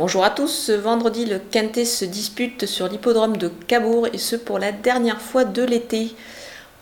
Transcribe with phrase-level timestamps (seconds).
[0.00, 4.34] Bonjour à tous, ce vendredi le Quintet se dispute sur l'hippodrome de Cabourg et ce
[4.34, 6.14] pour la dernière fois de l'été.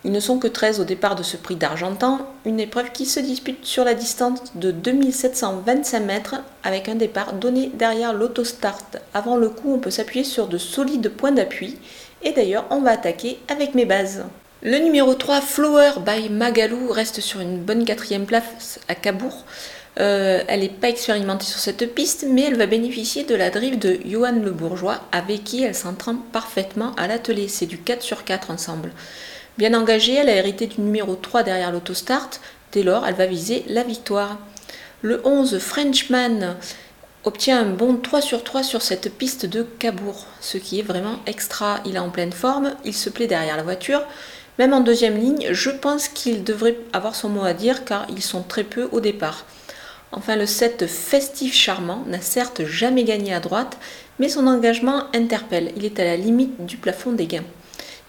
[0.04, 3.18] Ils ne sont que 13 au départ de ce prix d'Argentan, une épreuve qui se
[3.18, 8.84] dispute sur la distance de 2725 mètres avec un départ donné derrière l'autostart.
[9.14, 11.76] Avant le coup, on peut s'appuyer sur de solides points d'appui
[12.22, 14.26] et d'ailleurs, on va attaquer avec mes bases.
[14.60, 19.44] Le numéro 3, Flower by Magalou, reste sur une bonne quatrième place à Cabourg.
[20.00, 23.78] Euh, elle n'est pas expérimentée sur cette piste, mais elle va bénéficier de la drive
[23.78, 27.46] de Johan Le Bourgeois, avec qui elle s'entraîne parfaitement à l'atelier.
[27.46, 28.90] C'est du 4 sur 4 ensemble.
[29.58, 32.30] Bien engagée, elle a hérité du numéro 3 derrière l'autostart.
[32.72, 34.38] Dès lors, elle va viser la victoire.
[35.02, 36.56] Le 11, Frenchman,
[37.22, 41.20] obtient un bon 3 sur 3 sur cette piste de Cabourg, ce qui est vraiment
[41.26, 41.78] extra.
[41.86, 44.02] Il est en pleine forme, il se plaît derrière la voiture.
[44.58, 48.22] Même en deuxième ligne, je pense qu'il devrait avoir son mot à dire car ils
[48.22, 49.46] sont très peu au départ.
[50.10, 53.78] Enfin, le 7 festif charmant n'a certes jamais gagné à droite,
[54.18, 55.72] mais son engagement interpelle.
[55.76, 57.44] Il est à la limite du plafond des gains.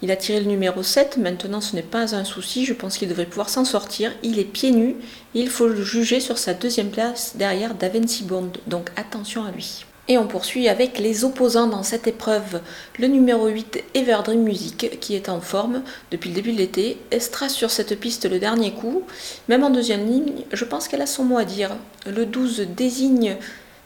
[0.02, 3.08] Il a tiré le numéro 7, maintenant ce n'est pas un souci, je pense qu'il
[3.08, 4.12] devrait pouvoir s'en sortir.
[4.22, 4.96] Il est pieds nus
[5.34, 9.50] et il faut le juger sur sa deuxième place derrière Davency Bond, donc attention à
[9.50, 9.84] lui.
[10.08, 12.60] Et on poursuit avec les opposants dans cette épreuve.
[12.98, 17.48] Le numéro 8, Everdream Music, qui est en forme depuis le début de l'été, Estra
[17.48, 19.02] sur cette piste le dernier coup.
[19.48, 21.70] Même en deuxième ligne, je pense qu'elle a son mot à dire.
[22.06, 23.36] Le 12, Désigne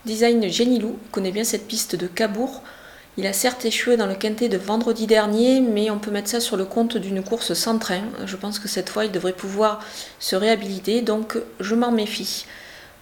[0.04, 2.62] Design Genilou, connaît bien cette piste de Cabourg.
[3.16, 6.40] Il a certes échoué dans le quintet de vendredi dernier, mais on peut mettre ça
[6.40, 8.02] sur le compte d'une course sans train.
[8.26, 9.80] Je pense que cette fois, il devrait pouvoir
[10.18, 12.44] se réhabiliter, donc je m'en méfie.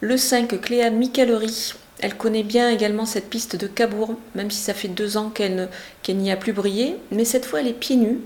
[0.01, 1.75] Le 5, Cléa Micalery.
[2.03, 5.69] Elle connaît bien également cette piste de Cabourg, même si ça fait deux ans qu'elle
[6.09, 6.97] n'y a plus brillé.
[7.13, 8.19] Mais cette fois, elle est pieds nus.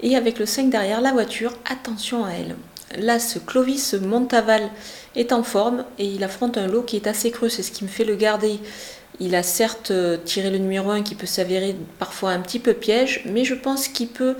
[0.00, 2.54] Et avec le 5 derrière la voiture, attention à elle.
[2.96, 4.70] Là, ce Clovis Montaval
[5.16, 7.48] est en forme et il affronte un lot qui est assez creux.
[7.48, 8.60] C'est ce qui me fait le garder.
[9.18, 12.72] Il a certes euh, tiré le numéro 1 qui peut s'avérer parfois un petit peu
[12.72, 14.36] piège, mais je pense qu'il peut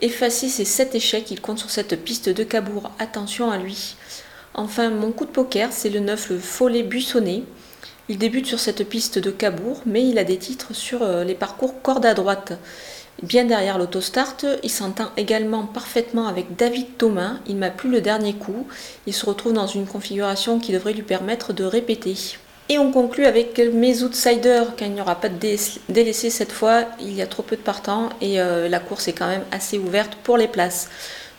[0.00, 1.30] effacer ses 7 échecs.
[1.30, 2.90] Il compte sur cette piste de Cabourg.
[2.98, 3.96] Attention à lui.
[4.54, 7.42] Enfin, mon coup de poker, c'est le 9, le Follet Buissonnet.
[8.10, 11.34] Il débute sur cette piste de Cabourg, mais il a des titres sur euh, les
[11.34, 12.54] parcours corde à droite.
[13.22, 17.34] Bien derrière l'autostart, il s'entend également parfaitement avec David Thomas.
[17.46, 18.66] Il m'a plu le dernier coup.
[19.06, 22.14] Il se retrouve dans une configuration qui devrait lui permettre de répéter.
[22.70, 25.56] Et on conclut avec mes outsiders, car il n'y aura pas de
[25.88, 29.14] délaissé cette fois, il y a trop peu de partants et euh, la course est
[29.14, 30.88] quand même assez ouverte pour les places.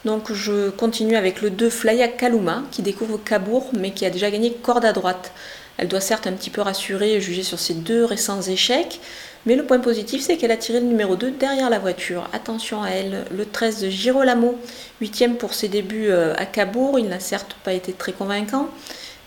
[0.06, 4.30] Donc je continue avec le 2 Flya Kaluma qui découvre Cabourg mais qui a déjà
[4.32, 5.32] gagné corde à droite.
[5.80, 9.00] Elle doit certes un petit peu rassurer et juger sur ses deux récents échecs,
[9.46, 12.28] mais le point positif c'est qu'elle a tiré le numéro 2 derrière la voiture.
[12.34, 14.60] Attention à elle, le 13 de Girolamo,
[15.00, 18.70] 8 pour ses débuts euh, à Cabourg, il n'a certes pas été très convaincant.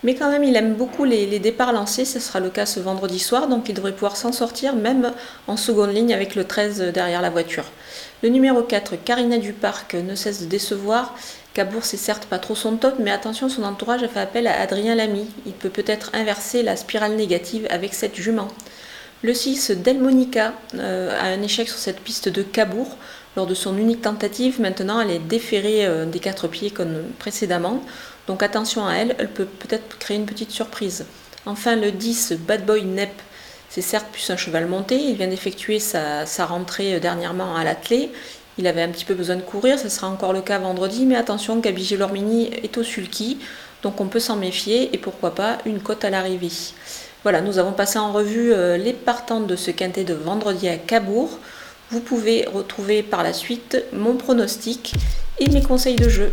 [0.05, 2.05] Mais quand même, il aime beaucoup les, départs lancés.
[2.05, 5.13] Ce sera le cas ce vendredi soir, donc il devrait pouvoir s'en sortir même
[5.47, 7.65] en seconde ligne avec le 13 derrière la voiture.
[8.23, 11.15] Le numéro 4, Karina Duparc, ne cesse de décevoir.
[11.55, 14.59] Cabourg, c'est certes pas trop son top, mais attention, son entourage a fait appel à
[14.61, 15.27] Adrien Lamy.
[15.45, 18.49] Il peut peut-être inverser la spirale négative avec cette jument.
[19.23, 22.97] Le 6, Delmonica, euh, a un échec sur cette piste de Cabourg.
[23.37, 27.83] Lors de son unique tentative, maintenant, elle est déférée euh, des quatre pieds comme précédemment.
[28.27, 31.07] Donc attention à elle, elle peut peut-être créer une petite surprise.
[31.47, 33.13] Enfin, le 10, Bad Boy Nep,
[33.69, 34.97] c'est certes plus un cheval monté.
[34.97, 38.11] Il vient d'effectuer sa, rentrée euh, dernièrement à l'athlé.
[38.59, 41.17] Il avait un petit peu besoin de courir, ce sera encore le cas vendredi, mais
[41.17, 43.39] attention, Gabi Gelormini est au sulky,
[43.83, 46.51] donc on peut s'en méfier et pourquoi pas une cote à l'arrivée.
[47.23, 50.77] Voilà, nous avons passé en revue euh, les partantes de ce quintet de vendredi à
[50.77, 51.39] Cabourg.
[51.91, 54.95] Vous pouvez retrouver par la suite mon pronostic
[55.39, 56.33] et mes conseils de jeu.